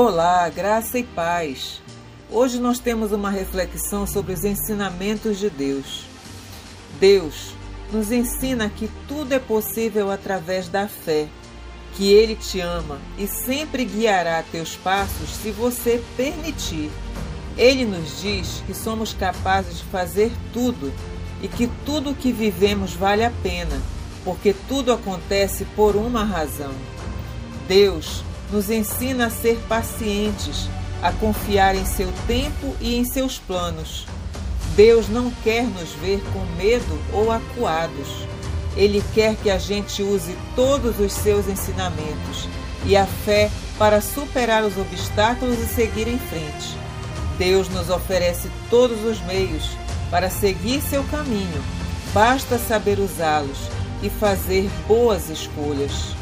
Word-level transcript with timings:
Olá, 0.00 0.48
graça 0.48 0.96
e 0.96 1.02
paz. 1.02 1.82
Hoje 2.30 2.60
nós 2.60 2.78
temos 2.78 3.10
uma 3.10 3.30
reflexão 3.30 4.06
sobre 4.06 4.32
os 4.32 4.44
ensinamentos 4.44 5.40
de 5.40 5.50
Deus. 5.50 6.04
Deus 7.00 7.52
nos 7.92 8.12
ensina 8.12 8.70
que 8.70 8.88
tudo 9.08 9.32
é 9.32 9.40
possível 9.40 10.08
através 10.08 10.68
da 10.68 10.86
fé, 10.86 11.26
que 11.94 12.12
Ele 12.12 12.36
te 12.36 12.60
ama 12.60 13.00
e 13.18 13.26
sempre 13.26 13.84
guiará 13.84 14.40
teus 14.44 14.76
passos 14.76 15.30
se 15.30 15.50
você 15.50 16.00
permitir. 16.16 16.92
Ele 17.56 17.84
nos 17.84 18.20
diz 18.20 18.62
que 18.68 18.74
somos 18.74 19.12
capazes 19.12 19.78
de 19.78 19.84
fazer 19.86 20.30
tudo 20.52 20.92
e 21.42 21.48
que 21.48 21.68
tudo 21.84 22.10
o 22.10 22.14
que 22.14 22.30
vivemos 22.30 22.92
vale 22.92 23.24
a 23.24 23.32
pena, 23.42 23.82
porque 24.24 24.54
tudo 24.68 24.92
acontece 24.92 25.64
por 25.74 25.96
uma 25.96 26.22
razão. 26.22 26.72
Deus 27.66 28.22
nos 28.52 28.70
ensina 28.70 29.26
a 29.26 29.30
ser 29.30 29.58
pacientes, 29.68 30.68
a 31.02 31.12
confiar 31.12 31.74
em 31.74 31.84
seu 31.84 32.12
tempo 32.26 32.74
e 32.80 32.96
em 32.96 33.04
seus 33.04 33.38
planos. 33.38 34.06
Deus 34.74 35.08
não 35.08 35.30
quer 35.42 35.64
nos 35.64 35.90
ver 35.92 36.22
com 36.32 36.44
medo 36.56 36.98
ou 37.12 37.32
acuados. 37.32 38.26
Ele 38.76 39.02
quer 39.12 39.34
que 39.36 39.50
a 39.50 39.58
gente 39.58 40.02
use 40.02 40.36
todos 40.54 41.00
os 41.00 41.12
seus 41.12 41.48
ensinamentos 41.48 42.48
e 42.84 42.96
a 42.96 43.06
fé 43.06 43.50
para 43.78 44.00
superar 44.00 44.64
os 44.64 44.76
obstáculos 44.76 45.58
e 45.58 45.66
seguir 45.66 46.06
em 46.06 46.18
frente. 46.18 46.76
Deus 47.36 47.68
nos 47.68 47.90
oferece 47.90 48.50
todos 48.70 49.04
os 49.04 49.20
meios 49.22 49.70
para 50.10 50.30
seguir 50.30 50.80
seu 50.80 51.04
caminho. 51.04 51.62
Basta 52.12 52.58
saber 52.58 52.98
usá-los 52.98 53.58
e 54.02 54.08
fazer 54.08 54.68
boas 54.86 55.28
escolhas. 55.28 56.14